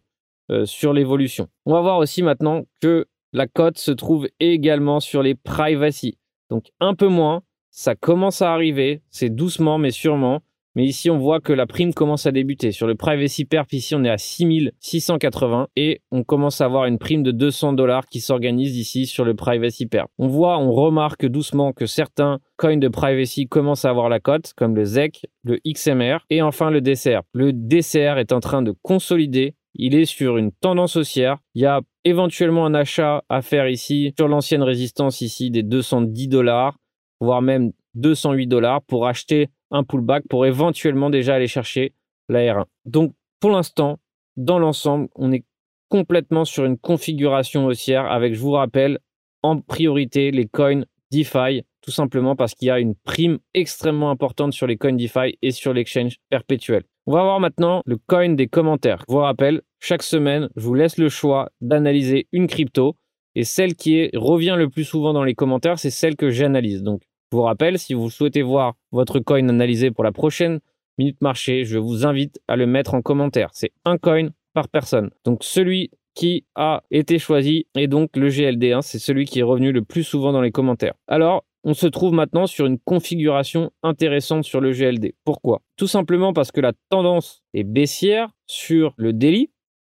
sur 0.64 0.92
l'évolution. 0.92 1.48
On 1.66 1.72
va 1.72 1.80
voir 1.80 1.98
aussi 1.98 2.22
maintenant 2.22 2.64
que 2.80 3.06
la 3.32 3.46
cote 3.46 3.78
se 3.78 3.90
trouve 3.90 4.28
également 4.40 5.00
sur 5.00 5.22
les 5.22 5.34
privacy. 5.34 6.18
Donc 6.50 6.70
un 6.80 6.94
peu 6.94 7.08
moins, 7.08 7.42
ça 7.70 7.94
commence 7.94 8.42
à 8.42 8.52
arriver, 8.52 9.02
c'est 9.10 9.30
doucement 9.30 9.78
mais 9.78 9.90
sûrement. 9.90 10.42
Mais 10.78 10.84
ici, 10.84 11.10
on 11.10 11.18
voit 11.18 11.40
que 11.40 11.52
la 11.52 11.66
prime 11.66 11.92
commence 11.92 12.26
à 12.26 12.30
débuter. 12.30 12.70
Sur 12.70 12.86
le 12.86 12.94
Privacy 12.94 13.44
Perp, 13.44 13.72
ici, 13.72 13.96
on 13.96 14.04
est 14.04 14.10
à 14.10 14.16
6680 14.16 15.66
et 15.74 16.02
on 16.12 16.22
commence 16.22 16.60
à 16.60 16.66
avoir 16.66 16.84
une 16.84 16.98
prime 16.98 17.24
de 17.24 17.32
200 17.32 17.72
dollars 17.72 18.06
qui 18.06 18.20
s'organise 18.20 18.76
ici 18.76 19.06
sur 19.06 19.24
le 19.24 19.34
Privacy 19.34 19.86
Perp. 19.86 20.08
On 20.18 20.28
voit, 20.28 20.56
on 20.58 20.70
remarque 20.70 21.26
doucement 21.26 21.72
que 21.72 21.86
certains 21.86 22.38
coins 22.56 22.76
de 22.76 22.86
privacy 22.86 23.48
commencent 23.48 23.86
à 23.86 23.90
avoir 23.90 24.08
la 24.08 24.20
cote, 24.20 24.52
comme 24.56 24.76
le 24.76 24.84
ZEC, 24.84 25.26
le 25.42 25.58
XMR 25.66 26.18
et 26.30 26.42
enfin 26.42 26.70
le 26.70 26.80
DCR. 26.80 27.22
Le 27.32 27.52
DCR 27.52 28.18
est 28.18 28.30
en 28.30 28.38
train 28.38 28.62
de 28.62 28.72
consolider 28.82 29.56
il 29.78 29.94
est 29.94 30.04
sur 30.04 30.36
une 30.36 30.52
tendance 30.52 30.96
haussière. 30.96 31.38
Il 31.54 31.62
y 31.62 31.66
a 31.66 31.80
éventuellement 32.04 32.66
un 32.66 32.74
achat 32.74 33.22
à 33.28 33.42
faire 33.42 33.68
ici 33.68 34.12
sur 34.18 34.28
l'ancienne 34.28 34.62
résistance 34.62 35.20
ici 35.20 35.50
des 35.50 35.62
210 35.62 36.28
dollars, 36.28 36.76
voire 37.20 37.42
même 37.42 37.72
208 37.94 38.46
dollars 38.46 38.82
pour 38.82 39.06
acheter 39.06 39.48
un 39.70 39.84
pullback 39.84 40.24
pour 40.28 40.46
éventuellement 40.46 41.10
déjà 41.10 41.36
aller 41.36 41.46
chercher 41.46 41.94
la 42.28 42.40
R1. 42.40 42.64
Donc 42.84 43.14
pour 43.40 43.50
l'instant, 43.50 43.98
dans 44.36 44.58
l'ensemble, 44.58 45.08
on 45.14 45.32
est 45.32 45.44
complètement 45.88 46.44
sur 46.44 46.64
une 46.64 46.78
configuration 46.78 47.66
haussière 47.66 48.10
avec, 48.10 48.34
je 48.34 48.40
vous 48.40 48.52
rappelle, 48.52 48.98
en 49.42 49.60
priorité 49.60 50.30
les 50.30 50.46
coins 50.46 50.82
DeFi, 51.10 51.62
tout 51.80 51.90
simplement 51.90 52.36
parce 52.36 52.54
qu'il 52.54 52.68
y 52.68 52.70
a 52.70 52.80
une 52.80 52.94
prime 52.94 53.38
extrêmement 53.54 54.10
importante 54.10 54.52
sur 54.52 54.66
les 54.66 54.76
coins 54.76 54.92
DeFi 54.92 55.38
et 55.40 55.52
sur 55.52 55.72
l'exchange 55.72 56.16
perpétuel. 56.28 56.82
On 57.06 57.12
va 57.12 57.22
voir 57.22 57.40
maintenant 57.40 57.82
le 57.86 57.96
coin 57.96 58.28
des 58.30 58.48
commentaires. 58.48 59.02
Je 59.08 59.14
vous 59.14 59.20
rappelle, 59.20 59.62
chaque 59.80 60.02
semaine, 60.02 60.48
je 60.56 60.62
vous 60.62 60.74
laisse 60.74 60.98
le 60.98 61.08
choix 61.08 61.50
d'analyser 61.60 62.26
une 62.32 62.46
crypto 62.46 62.96
et 63.34 63.44
celle 63.44 63.74
qui 63.74 64.10
revient 64.14 64.56
le 64.58 64.68
plus 64.68 64.84
souvent 64.84 65.12
dans 65.12 65.24
les 65.24 65.34
commentaires, 65.34 65.78
c'est 65.78 65.90
celle 65.90 66.16
que 66.16 66.30
j'analyse. 66.30 66.82
Donc 66.82 67.02
je 67.30 67.36
vous 67.36 67.42
rappelle, 67.42 67.78
si 67.78 67.94
vous 67.94 68.10
souhaitez 68.10 68.42
voir 68.42 68.74
votre 68.90 69.20
coin 69.20 69.48
analysé 69.48 69.90
pour 69.90 70.02
la 70.02 70.12
prochaine 70.12 70.60
minute 70.98 71.20
marché, 71.22 71.64
je 71.64 71.78
vous 71.78 72.06
invite 72.06 72.40
à 72.48 72.56
le 72.56 72.66
mettre 72.66 72.94
en 72.94 73.02
commentaire. 73.02 73.50
C'est 73.52 73.72
un 73.84 73.98
coin 73.98 74.30
par 74.54 74.68
personne. 74.68 75.10
Donc 75.24 75.44
celui 75.44 75.90
qui 76.14 76.44
a 76.56 76.82
été 76.90 77.20
choisi 77.20 77.66
est 77.76 77.86
donc 77.86 78.16
le 78.16 78.28
GLD. 78.28 78.72
1 78.72 78.82
c'est 78.82 78.98
celui 78.98 79.24
qui 79.24 79.38
est 79.38 79.44
revenu 79.44 79.70
le 79.70 79.84
plus 79.84 80.02
souvent 80.02 80.32
dans 80.32 80.40
les 80.40 80.50
commentaires. 80.50 80.94
Alors, 81.06 81.44
on 81.62 81.74
se 81.74 81.86
trouve 81.86 82.12
maintenant 82.12 82.46
sur 82.46 82.66
une 82.66 82.78
configuration 82.78 83.70
intéressante 83.82 84.44
sur 84.44 84.60
le 84.60 84.72
GLD. 84.72 85.14
Pourquoi? 85.24 85.62
Tout 85.76 85.86
simplement 85.86 86.32
parce 86.32 86.50
que 86.50 86.60
la 86.60 86.72
tendance 86.88 87.42
est 87.54 87.62
baissière 87.62 88.30
sur 88.46 88.94
le 88.96 89.12
daily, 89.12 89.50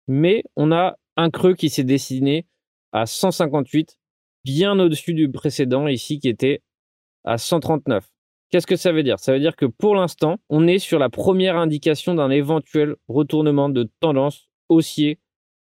mais 0.08 0.43
on 0.55 0.72
a 0.72 0.96
un 1.17 1.29
creux 1.29 1.53
qui 1.53 1.70
s'est 1.70 1.84
dessiné 1.84 2.46
à 2.91 3.05
158, 3.05 3.98
bien 4.43 4.77
au-dessus 4.79 5.13
du 5.13 5.31
précédent 5.31 5.88
ici 5.88 6.20
qui 6.20 6.29
était 6.29 6.62
à 7.24 7.38
139. 7.38 8.05
Qu'est-ce 8.50 8.67
que 8.67 8.75
ça 8.75 8.91
veut 8.91 9.03
dire? 9.03 9.20
Ça 9.20 9.31
veut 9.31 9.39
dire 9.39 9.55
que 9.55 9.65
pour 9.65 9.96
l'instant, 9.96 10.38
on 10.50 10.67
est 10.67 10.79
sur 10.79 11.00
la 11.00 11.10
première 11.10 11.55
indication 11.55 12.15
d'un 12.15 12.29
éventuel 12.29 12.96
retournement 13.08 13.70
de 13.70 13.89
tendance 14.01 14.50
haussier 14.67 15.20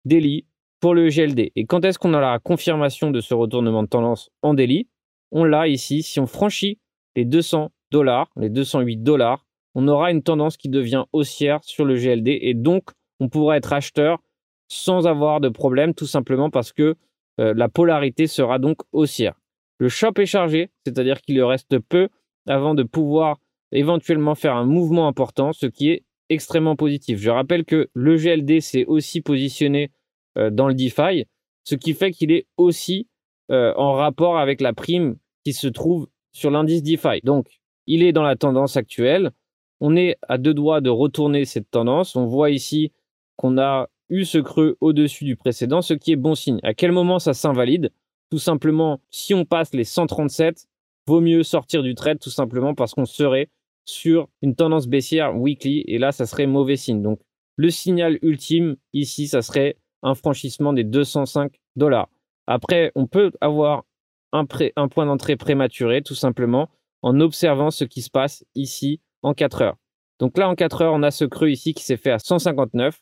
daily 0.05 0.45
pour 0.79 0.93
le 0.93 1.09
GLD. 1.09 1.51
Et 1.55 1.65
quand 1.65 1.83
est-ce 1.83 2.00
qu'on 2.00 2.13
a 2.13 2.21
la 2.21 2.39
confirmation 2.39 3.12
de 3.12 3.19
ce 3.19 3.33
retournement 3.33 3.83
de 3.83 3.89
tendance 3.89 4.29
en 4.41 4.53
daily 4.53 4.88
On 5.31 5.43
l'a 5.43 5.67
ici. 5.67 6.03
Si 6.03 6.21
on 6.21 6.25
franchit 6.25 6.79
les 7.17 7.25
200 7.25 7.71
dollars, 7.91 8.29
les 8.38 8.50
208 8.50 8.98
dollars, 8.98 9.45
on 9.75 9.88
aura 9.88 10.12
une 10.12 10.24
tendance 10.24 10.55
qui 10.55 10.69
devient 10.69 11.03
haussière 11.12 11.59
sur 11.63 11.83
le 11.83 11.95
GLD 11.95 12.39
et 12.41 12.53
donc 12.53 12.91
on 13.19 13.29
pourra 13.29 13.57
être 13.57 13.73
acheteur 13.73 14.19
sans 14.67 15.07
avoir 15.07 15.41
de 15.41 15.49
problème, 15.49 15.93
tout 15.93 16.05
simplement 16.05 16.49
parce 16.49 16.71
que 16.71 16.95
euh, 17.39 17.53
la 17.55 17.69
polarité 17.69 18.27
sera 18.27 18.59
donc 18.59 18.77
haussière. 18.91 19.39
Le 19.79 19.89
shop 19.89 20.13
est 20.17 20.25
chargé, 20.25 20.69
c'est-à-dire 20.85 21.21
qu'il 21.21 21.41
reste 21.43 21.79
peu 21.79 22.09
avant 22.47 22.75
de 22.75 22.83
pouvoir 22.83 23.38
éventuellement 23.71 24.35
faire 24.35 24.55
un 24.55 24.65
mouvement 24.65 25.07
important, 25.07 25.53
ce 25.53 25.65
qui 25.65 25.89
est 25.89 26.03
extrêmement 26.29 26.75
positif. 26.75 27.19
Je 27.19 27.29
rappelle 27.29 27.65
que 27.65 27.89
le 27.93 28.15
GLD 28.15 28.61
s'est 28.61 28.85
aussi 28.85 29.21
positionné 29.21 29.91
euh, 30.38 30.49
dans 30.49 30.67
le 30.67 30.73
DeFi, 30.73 31.25
ce 31.63 31.75
qui 31.75 31.93
fait 31.93 32.11
qu'il 32.11 32.31
est 32.31 32.45
aussi 32.57 33.07
euh, 33.51 33.73
en 33.75 33.93
rapport 33.93 34.38
avec 34.38 34.61
la 34.61 34.73
prime 34.73 35.17
qui 35.43 35.53
se 35.53 35.67
trouve 35.67 36.07
sur 36.31 36.51
l'indice 36.51 36.83
DeFi. 36.83 37.21
Donc, 37.23 37.47
il 37.88 38.03
est 38.03 38.11
dans 38.11 38.23
la 38.23 38.35
tendance 38.35 38.77
actuelle. 38.77 39.31
On 39.79 39.95
est 39.95 40.17
à 40.27 40.38
deux 40.38 40.53
doigts 40.53 40.81
de 40.81 40.89
retourner 40.89 41.45
cette 41.45 41.71
tendance. 41.71 42.15
On 42.15 42.25
voit 42.25 42.51
ici 42.51 42.91
qu'on 43.39 43.58
a 43.58 43.88
eu 44.10 44.25
ce 44.25 44.38
creux 44.38 44.75
au-dessus 44.81 45.24
du 45.24 45.38
précédent, 45.38 45.81
ce 45.81 45.93
qui 45.93 46.12
est 46.12 46.17
bon 46.17 46.36
signe. 46.36 46.60
À 46.62 46.74
quel 46.74 46.91
moment 46.91 47.19
ça 47.19 47.34
s'invalide? 47.34 47.89
Tout 48.29 48.38
simplement, 48.38 49.00
si 49.12 49.34
on 49.34 49.46
passe 49.46 49.74
les 49.74 49.86
137, 49.86 50.67
vaut 51.08 51.22
mieux 51.22 51.43
sortir 51.43 51.81
du 51.81 51.96
trade 51.96 52.19
tout 52.19 52.29
simplement 52.29 52.75
parce 52.75 52.93
qu'on 52.93 53.05
serait 53.05 53.50
sur 53.86 54.27
une 54.41 54.55
tendance 54.55 54.88
baissière 54.88 55.38
weekly 55.38 55.86
et 55.88 56.00
là, 56.00 56.12
ça 56.12 56.25
serait 56.25 56.48
mauvais 56.48 56.75
signe. 56.75 57.01
Donc, 57.01 57.22
le 57.55 57.69
signal 57.69 58.19
ultime 58.24 58.75
ici, 58.91 59.29
ça 59.29 59.41
serait 59.41 59.77
un 60.03 60.15
franchissement 60.15 60.74
des 60.74 60.84
205 60.84 61.53
dollars. 61.77 62.10
Après, 62.46 62.91
on 62.96 63.08
peut 63.08 63.31
avoir 63.39 63.86
un, 64.34 64.46
un 64.75 64.88
point 64.89 65.05
d'entrée 65.05 65.38
prématuré 65.38 66.01
tout 66.01 66.13
simplement 66.13 66.67
en 67.03 67.22
observant 67.22 67.72
ce 67.72 67.86
qui 67.86 68.01
se 68.01 68.10
passe 68.10 68.43
ici 68.53 69.00
en 69.24 69.34
4 69.34 69.62
heures. 69.62 69.77
Donc 70.19 70.38
là, 70.38 70.50
en 70.50 70.55
4 70.55 70.81
heures, 70.81 70.93
on 70.93 71.03
a 71.03 71.12
ce 71.12 71.24
creux 71.24 71.50
ici 71.50 71.74
qui 71.74 71.86
s'est 71.86 71.96
fait 71.96 72.12
à 72.12 72.19
159 72.19 73.01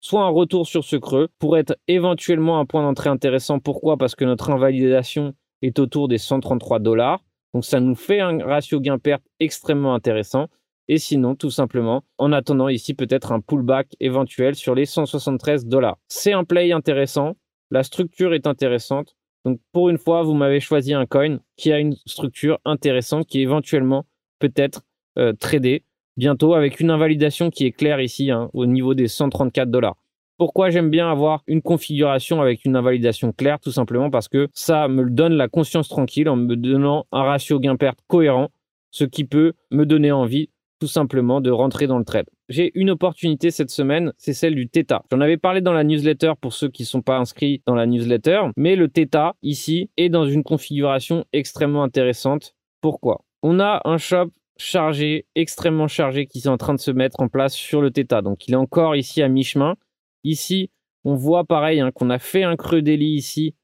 soit 0.00 0.22
un 0.22 0.28
retour 0.28 0.66
sur 0.66 0.84
ce 0.84 0.96
creux 0.96 1.28
pour 1.38 1.56
être 1.58 1.76
éventuellement 1.88 2.60
un 2.60 2.66
point 2.66 2.82
d'entrée 2.82 3.10
intéressant. 3.10 3.58
Pourquoi? 3.58 3.96
Parce 3.96 4.14
que 4.14 4.24
notre 4.24 4.50
invalidation 4.50 5.34
est 5.62 5.78
autour 5.78 6.08
des 6.08 6.18
133 6.18 6.78
dollars. 6.78 7.24
Donc 7.54 7.64
ça 7.64 7.80
nous 7.80 7.94
fait 7.94 8.20
un 8.20 8.38
ratio 8.38 8.80
gain-perte 8.80 9.24
extrêmement 9.40 9.94
intéressant. 9.94 10.48
Et 10.90 10.98
sinon, 10.98 11.34
tout 11.34 11.50
simplement, 11.50 12.04
en 12.16 12.32
attendant 12.32 12.68
ici 12.68 12.94
peut-être 12.94 13.32
un 13.32 13.40
pullback 13.40 13.94
éventuel 14.00 14.54
sur 14.54 14.74
les 14.74 14.86
173 14.86 15.66
dollars. 15.66 15.98
C'est 16.08 16.32
un 16.32 16.44
play 16.44 16.72
intéressant. 16.72 17.36
La 17.70 17.82
structure 17.82 18.32
est 18.32 18.46
intéressante. 18.46 19.14
Donc 19.44 19.60
pour 19.72 19.90
une 19.90 19.98
fois, 19.98 20.22
vous 20.22 20.34
m'avez 20.34 20.60
choisi 20.60 20.94
un 20.94 21.06
coin 21.06 21.38
qui 21.56 21.72
a 21.72 21.78
une 21.78 21.96
structure 22.06 22.58
intéressante 22.64 23.26
qui 23.26 23.40
éventuellement 23.40 24.06
peut 24.38 24.52
être 24.56 24.82
euh, 25.18 25.32
tradé 25.32 25.84
bientôt 26.18 26.54
avec 26.54 26.80
une 26.80 26.90
invalidation 26.90 27.48
qui 27.48 27.64
est 27.64 27.72
claire 27.72 28.00
ici 28.00 28.30
hein, 28.30 28.50
au 28.52 28.66
niveau 28.66 28.92
des 28.92 29.08
134 29.08 29.70
dollars. 29.70 29.96
Pourquoi 30.36 30.70
j'aime 30.70 30.90
bien 30.90 31.10
avoir 31.10 31.42
une 31.46 31.62
configuration 31.62 32.40
avec 32.40 32.64
une 32.64 32.76
invalidation 32.76 33.32
claire? 33.32 33.58
Tout 33.60 33.72
simplement 33.72 34.10
parce 34.10 34.28
que 34.28 34.48
ça 34.52 34.88
me 34.88 35.08
donne 35.08 35.34
la 35.34 35.48
conscience 35.48 35.88
tranquille 35.88 36.28
en 36.28 36.36
me 36.36 36.54
donnant 36.54 37.06
un 37.12 37.22
ratio 37.22 37.58
gain-perte 37.58 38.00
cohérent, 38.06 38.48
ce 38.90 39.04
qui 39.04 39.24
peut 39.24 39.54
me 39.70 39.86
donner 39.86 40.12
envie 40.12 40.50
tout 40.80 40.86
simplement 40.86 41.40
de 41.40 41.50
rentrer 41.50 41.86
dans 41.86 41.98
le 41.98 42.04
trade. 42.04 42.26
J'ai 42.48 42.70
une 42.74 42.90
opportunité 42.90 43.50
cette 43.50 43.70
semaine, 43.70 44.12
c'est 44.16 44.32
celle 44.32 44.54
du 44.54 44.68
Theta. 44.68 45.02
J'en 45.10 45.20
avais 45.20 45.36
parlé 45.36 45.60
dans 45.60 45.72
la 45.72 45.82
newsletter 45.82 46.32
pour 46.40 46.52
ceux 46.52 46.68
qui 46.68 46.82
ne 46.82 46.86
sont 46.86 47.02
pas 47.02 47.18
inscrits 47.18 47.62
dans 47.66 47.74
la 47.74 47.86
newsletter, 47.86 48.42
mais 48.56 48.76
le 48.76 48.88
Theta 48.88 49.34
ici 49.42 49.90
est 49.96 50.08
dans 50.08 50.26
une 50.26 50.44
configuration 50.44 51.24
extrêmement 51.32 51.82
intéressante. 51.82 52.54
Pourquoi? 52.80 53.24
On 53.42 53.60
a 53.60 53.80
un 53.84 53.98
shop 53.98 54.30
chargé, 54.58 55.26
extrêmement 55.34 55.88
chargé, 55.88 56.26
qui 56.26 56.38
est 56.38 56.48
en 56.48 56.58
train 56.58 56.74
de 56.74 56.80
se 56.80 56.90
mettre 56.90 57.20
en 57.20 57.28
place 57.28 57.54
sur 57.54 57.80
le 57.80 57.90
Theta. 57.90 58.22
Donc 58.22 58.46
il 58.46 58.54
est 58.54 58.58
encore 58.58 58.96
ici 58.96 59.22
à 59.22 59.28
mi-chemin. 59.28 59.76
Ici, 60.24 60.70
on 61.04 61.14
voit 61.14 61.44
pareil 61.44 61.80
hein, 61.80 61.90
qu'on 61.92 62.10
a 62.10 62.18
fait 62.18 62.42
un 62.42 62.56
creux 62.56 62.82
d'Eli 62.82 63.14
ici, 63.14 63.54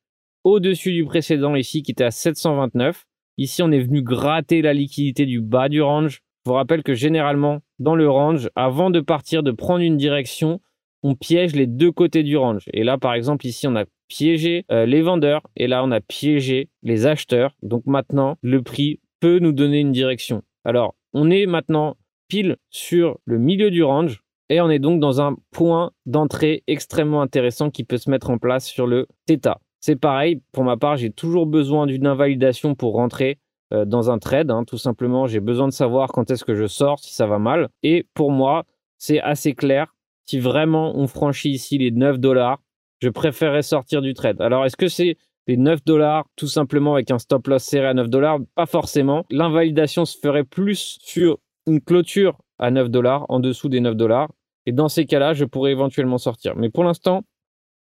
au-dessus 0.44 0.92
du 0.92 1.04
précédent 1.04 1.54
ici, 1.56 1.82
qui 1.82 1.90
était 1.90 2.04
à 2.04 2.10
729. 2.10 3.04
Ici, 3.36 3.62
on 3.62 3.72
est 3.72 3.80
venu 3.80 4.02
gratter 4.02 4.62
la 4.62 4.72
liquidité 4.72 5.26
du 5.26 5.40
bas 5.40 5.68
du 5.68 5.82
range. 5.82 6.20
Je 6.44 6.50
vous 6.50 6.54
rappelle 6.54 6.82
que 6.82 6.94
généralement, 6.94 7.60
dans 7.78 7.96
le 7.96 8.08
range, 8.08 8.48
avant 8.54 8.90
de 8.90 9.00
partir, 9.00 9.42
de 9.42 9.50
prendre 9.50 9.80
une 9.80 9.96
direction, 9.96 10.60
on 11.02 11.14
piège 11.14 11.56
les 11.56 11.66
deux 11.66 11.90
côtés 11.90 12.22
du 12.22 12.36
range. 12.36 12.64
Et 12.72 12.84
là, 12.84 12.96
par 12.98 13.14
exemple, 13.14 13.46
ici, 13.46 13.66
on 13.66 13.74
a 13.76 13.84
piégé 14.08 14.64
euh, 14.70 14.86
les 14.86 15.02
vendeurs 15.02 15.42
et 15.56 15.66
là, 15.66 15.82
on 15.82 15.90
a 15.90 16.00
piégé 16.00 16.68
les 16.82 17.06
acheteurs. 17.06 17.56
Donc 17.62 17.84
maintenant, 17.86 18.38
le 18.42 18.62
prix 18.62 19.00
peut 19.20 19.38
nous 19.38 19.52
donner 19.52 19.80
une 19.80 19.92
direction. 19.92 20.42
Alors, 20.64 20.94
on 21.12 21.30
est 21.30 21.46
maintenant 21.46 21.96
pile 22.28 22.56
sur 22.70 23.18
le 23.24 23.38
milieu 23.38 23.70
du 23.70 23.82
range 23.82 24.22
et 24.48 24.60
on 24.60 24.70
est 24.70 24.78
donc 24.78 25.00
dans 25.00 25.20
un 25.20 25.36
point 25.50 25.92
d'entrée 26.06 26.62
extrêmement 26.66 27.22
intéressant 27.22 27.70
qui 27.70 27.84
peut 27.84 27.98
se 27.98 28.10
mettre 28.10 28.30
en 28.30 28.38
place 28.38 28.66
sur 28.66 28.86
le 28.86 29.06
θ. 29.28 29.54
C'est 29.80 29.96
pareil, 29.96 30.40
pour 30.52 30.64
ma 30.64 30.76
part, 30.76 30.96
j'ai 30.96 31.10
toujours 31.10 31.46
besoin 31.46 31.86
d'une 31.86 32.06
invalidation 32.06 32.74
pour 32.74 32.94
rentrer 32.94 33.38
euh, 33.72 33.84
dans 33.84 34.10
un 34.10 34.18
trade. 34.18 34.50
Hein. 34.50 34.64
Tout 34.64 34.78
simplement, 34.78 35.26
j'ai 35.26 35.40
besoin 35.40 35.68
de 35.68 35.72
savoir 35.72 36.08
quand 36.08 36.30
est-ce 36.30 36.44
que 36.44 36.54
je 36.54 36.66
sors, 36.66 36.98
si 36.98 37.12
ça 37.12 37.26
va 37.26 37.38
mal. 37.38 37.68
Et 37.82 38.06
pour 38.14 38.30
moi, 38.30 38.64
c'est 38.98 39.20
assez 39.20 39.54
clair. 39.54 39.94
Si 40.26 40.38
vraiment 40.38 40.96
on 40.96 41.06
franchit 41.06 41.50
ici 41.50 41.76
les 41.76 41.90
9 41.90 42.18
dollars, 42.18 42.62
je 43.00 43.10
préférerais 43.10 43.62
sortir 43.62 44.00
du 44.00 44.14
trade. 44.14 44.40
Alors, 44.40 44.64
est-ce 44.64 44.76
que 44.76 44.88
c'est 44.88 45.18
les 45.46 45.56
9 45.56 45.84
dollars 45.84 46.26
tout 46.36 46.46
simplement 46.46 46.94
avec 46.94 47.10
un 47.10 47.18
stop 47.18 47.46
loss 47.46 47.62
serré 47.62 47.86
à 47.86 47.94
9 47.94 48.08
dollars 48.08 48.38
Pas 48.54 48.66
forcément. 48.66 49.24
L'invalidation 49.30 50.04
se 50.04 50.18
ferait 50.18 50.44
plus 50.44 50.98
sur 51.02 51.38
une 51.66 51.80
clôture 51.80 52.38
à 52.58 52.70
9 52.70 52.90
dollars, 52.90 53.26
en 53.28 53.40
dessous 53.40 53.68
des 53.68 53.80
9 53.80 53.94
dollars. 53.96 54.30
Et 54.66 54.72
dans 54.72 54.88
ces 54.88 55.04
cas-là, 55.04 55.34
je 55.34 55.44
pourrais 55.44 55.72
éventuellement 55.72 56.18
sortir. 56.18 56.56
Mais 56.56 56.70
pour 56.70 56.84
l'instant, 56.84 57.22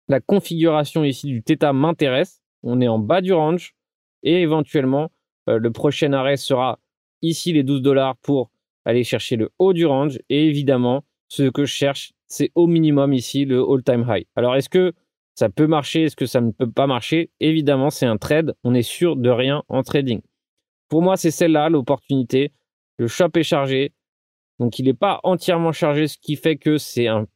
la 0.07 0.19
configuration 0.19 1.03
ici 1.03 1.27
du 1.27 1.43
Theta 1.43 1.73
m'intéresse. 1.73 2.41
On 2.63 2.81
est 2.81 2.87
en 2.87 2.99
bas 2.99 3.21
du 3.21 3.33
range 3.33 3.75
et 4.23 4.41
éventuellement, 4.41 5.11
euh, 5.49 5.59
le 5.59 5.71
prochain 5.71 6.11
arrêt 6.13 6.37
sera 6.37 6.79
ici 7.21 7.53
les 7.53 7.63
12 7.63 7.81
dollars 7.81 8.15
pour 8.17 8.51
aller 8.85 9.03
chercher 9.03 9.35
le 9.35 9.51
haut 9.59 9.73
du 9.73 9.85
range 9.85 10.19
et 10.29 10.47
évidemment, 10.47 11.03
ce 11.27 11.49
que 11.49 11.65
je 11.65 11.73
cherche, 11.73 12.13
c'est 12.27 12.51
au 12.55 12.67
minimum 12.67 13.13
ici 13.13 13.45
le 13.45 13.63
all-time 13.63 14.05
high. 14.07 14.25
Alors, 14.35 14.55
est-ce 14.55 14.69
que 14.69 14.93
ça 15.35 15.49
peut 15.49 15.67
marcher 15.67 16.03
Est-ce 16.03 16.15
que 16.15 16.25
ça 16.25 16.41
ne 16.41 16.51
peut 16.51 16.71
pas 16.71 16.87
marcher? 16.87 17.29
Évidemment, 17.39 17.89
c'est 17.89 18.05
un 18.05 18.17
trade. 18.17 18.55
On 18.63 18.73
est 18.73 18.81
sûr 18.81 19.17
de 19.17 19.29
rien 19.29 19.63
en 19.67 19.83
trading. 19.83 20.21
Pour 20.87 21.01
moi, 21.01 21.17
c'est 21.17 21.31
celle-là 21.31 21.69
l'opportunité. 21.69 22.53
Le 22.97 23.07
shop 23.07 23.31
est 23.35 23.43
chargé. 23.43 23.93
Donc, 24.59 24.79
il 24.79 24.85
n'est 24.85 24.93
pas 24.93 25.19
entièrement 25.23 25.73
chargé, 25.73 26.07
ce 26.07 26.17
qui 26.17 26.37
fait 26.37 26.55
que 26.55 26.77
c'est 26.77 27.07
un, 27.07 27.27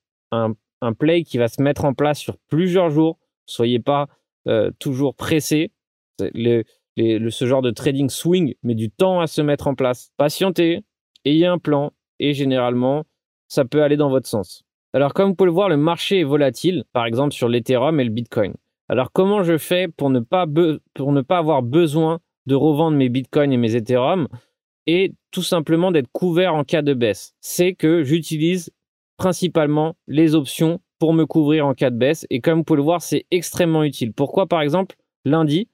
play 0.97 1.23
qui 1.23 1.37
va 1.37 1.49
se 1.49 1.61
mettre 1.61 1.83
en 1.83 1.93
place 1.93 2.19
sur 2.19 2.37
plusieurs 2.47 2.89
jours. 2.89 3.19
Soyez 3.45 3.79
pas 3.79 4.07
euh, 4.47 4.71
toujours 4.79 5.15
pressé. 5.15 5.71
Ce 6.19 7.45
genre 7.45 7.61
de 7.61 7.71
trading 7.71 8.09
swing 8.09 8.55
met 8.63 8.75
du 8.75 8.89
temps 8.89 9.19
à 9.19 9.27
se 9.27 9.41
mettre 9.41 9.67
en 9.67 9.75
place. 9.75 10.11
Patientez, 10.15 10.85
ayez 11.25 11.47
un 11.47 11.57
plan 11.57 11.91
et 12.19 12.33
généralement, 12.33 13.05
ça 13.49 13.65
peut 13.65 13.83
aller 13.83 13.97
dans 13.97 14.09
votre 14.09 14.27
sens. 14.27 14.63
Alors, 14.93 15.13
comme 15.13 15.29
vous 15.29 15.35
pouvez 15.35 15.47
le 15.47 15.53
voir, 15.53 15.69
le 15.69 15.77
marché 15.77 16.19
est 16.19 16.23
volatile, 16.23 16.83
par 16.93 17.05
exemple 17.05 17.33
sur 17.33 17.47
l'Ethereum 17.47 17.99
et 17.99 18.03
le 18.03 18.09
Bitcoin. 18.09 18.55
Alors, 18.87 19.11
comment 19.11 19.43
je 19.43 19.57
fais 19.57 19.87
pour 19.87 20.09
ne 20.09 20.19
pas, 20.19 20.47
avoir 21.29 21.61
besoin 21.61 22.19
de 22.47 22.55
revendre 22.55 22.97
mes 22.97 23.09
Bitcoins 23.09 23.51
et 23.51 23.57
mes 23.57 23.75
Ethereum 23.75 24.27
et 24.87 25.13
tout 25.29 25.43
simplement 25.43 25.91
d'être 25.91 26.11
couvert 26.11 26.55
en 26.55 26.63
cas 26.63 26.81
de 26.81 26.95
baisse? 26.95 27.35
C'est 27.39 27.75
que 27.75 28.03
j'utilise 28.03 28.71
principalement 29.17 29.95
les 30.07 30.33
options 30.33 30.81
pour 30.97 31.13
me 31.13 31.25
couvrir 31.25 31.67
en 31.67 31.75
cas 31.75 31.91
de 31.91 31.97
baisse. 31.97 32.25
Et 32.31 32.41
comme 32.41 32.59
vous 32.59 32.63
pouvez 32.63 32.77
le 32.77 32.83
voir, 32.83 33.03
c'est 33.03 33.25
extrêmement 33.29 33.83
utile. 33.83 34.11
Pourquoi, 34.11 34.47
par 34.47 34.61
exemple, 34.61 34.95
lundi, 35.23 35.69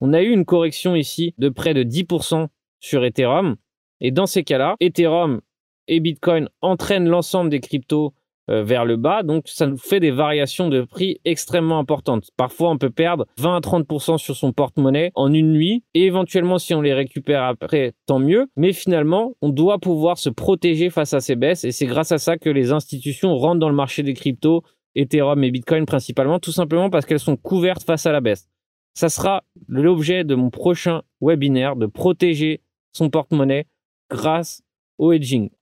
on 0.00 0.12
a 0.12 0.22
eu 0.22 0.30
une 0.30 0.44
correction 0.44 0.94
ici 0.94 1.34
de 1.38 1.48
près 1.48 1.74
de 1.74 1.82
10% 1.82 2.46
sur 2.78 3.04
Ethereum. 3.04 3.56
Et 4.00 4.12
dans 4.12 4.26
ces 4.26 4.44
cas-là, 4.44 4.76
Ethereum 4.78 5.40
et 5.88 5.98
Bitcoin 5.98 6.48
entraînent 6.62 7.08
l'ensemble 7.08 7.50
des 7.50 7.60
cryptos 7.60 8.14
vers 8.50 8.84
le 8.84 8.96
bas. 8.96 9.22
Donc, 9.22 9.44
ça 9.46 9.66
nous 9.66 9.78
fait 9.78 10.00
des 10.00 10.10
variations 10.10 10.68
de 10.68 10.82
prix 10.82 11.18
extrêmement 11.24 11.78
importantes. 11.78 12.30
Parfois, 12.36 12.70
on 12.70 12.78
peut 12.78 12.90
perdre 12.90 13.26
20 13.38 13.56
à 13.56 13.60
30% 13.60 14.18
sur 14.18 14.36
son 14.36 14.52
porte-monnaie 14.52 15.12
en 15.14 15.32
une 15.32 15.52
nuit. 15.52 15.84
Et 15.94 16.04
éventuellement, 16.04 16.58
si 16.58 16.74
on 16.74 16.80
les 16.80 16.92
récupère 16.92 17.44
après, 17.44 17.92
tant 18.06 18.18
mieux. 18.18 18.48
Mais 18.56 18.72
finalement, 18.72 19.34
on 19.40 19.50
doit 19.50 19.78
pouvoir 19.78 20.18
se 20.18 20.30
protéger 20.30 20.90
face 20.90 21.14
à 21.14 21.20
ces 21.20 21.36
baisses. 21.36 21.64
Et 21.64 21.72
c'est 21.72 21.86
grâce 21.86 22.12
à 22.12 22.18
ça 22.18 22.38
que 22.38 22.50
les 22.50 22.72
institutions 22.72 23.36
rentrent 23.36 23.60
dans 23.60 23.68
le 23.68 23.74
marché 23.74 24.02
des 24.02 24.14
cryptos, 24.14 24.62
Ethereum 24.94 25.42
et 25.44 25.50
Bitcoin 25.50 25.86
principalement, 25.86 26.38
tout 26.38 26.52
simplement 26.52 26.90
parce 26.90 27.06
qu'elles 27.06 27.20
sont 27.20 27.36
couvertes 27.36 27.84
face 27.84 28.06
à 28.06 28.12
la 28.12 28.20
baisse. 28.20 28.48
Ça 28.94 29.08
sera 29.08 29.44
l'objet 29.68 30.24
de 30.24 30.34
mon 30.34 30.50
prochain 30.50 31.02
webinaire 31.20 31.76
de 31.76 31.86
protéger 31.86 32.60
son 32.92 33.08
porte-monnaie 33.08 33.66
grâce 34.10 34.62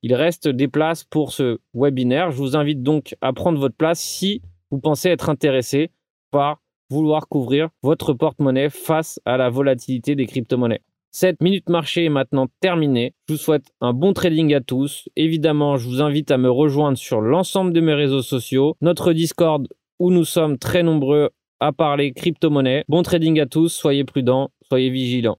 Il 0.03 0.15
reste 0.15 0.49
des 0.49 0.69
places 0.69 1.05
pour 1.05 1.33
ce 1.33 1.59
webinaire. 1.75 2.31
Je 2.31 2.37
vous 2.37 2.57
invite 2.57 2.83
donc 2.83 3.15
à 3.21 3.33
prendre 3.33 3.59
votre 3.59 3.77
place 3.77 4.01
si 4.01 4.43
vous 4.71 4.79
pensez 4.79 5.09
être 5.09 5.29
intéressé 5.29 5.91
par 6.31 6.61
vouloir 6.91 7.29
couvrir 7.29 7.69
votre 7.83 8.15
porte-monnaie 8.15 8.71
face 8.71 9.21
à 9.25 9.37
la 9.37 9.51
volatilité 9.51 10.15
des 10.15 10.27
crypto-monnaies. 10.27 10.83
Cette 11.11 11.41
minute 11.43 11.69
marché 11.69 12.05
est 12.05 12.11
maintenant 12.11 12.49
terminée. 12.61 13.15
Je 13.29 13.35
vous 13.35 13.39
souhaite 13.39 13.67
un 13.81 13.93
bon 13.93 14.13
trading 14.13 14.55
à 14.55 14.61
tous. 14.61 15.09
Évidemment, 15.17 15.77
je 15.77 15.89
vous 15.89 16.03
invite 16.03 16.31
à 16.31 16.39
me 16.39 16.51
rejoindre 16.51 16.99
sur 16.99 17.21
l'ensemble 17.21 17.73
de 17.73 17.81
mes 17.81 17.95
réseaux 17.95 18.23
sociaux, 18.23 18.77
notre 18.81 19.13
Discord 19.13 19.67
où 19.99 20.11
nous 20.11 20.25
sommes 20.25 20.59
très 20.59 20.83
nombreux 20.83 21.31
à 21.61 21.73
parler 21.73 22.13
crypto-monnaie. 22.13 22.85
Bon 22.89 23.03
trading 23.03 23.41
à 23.41 23.47
tous, 23.47 23.69
soyez 23.69 24.05
prudents, 24.05 24.51
soyez 24.69 24.91
vigilants. 24.91 25.37